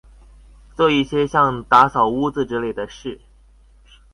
[0.75, 3.21] 做一些像打掃屋子之類的事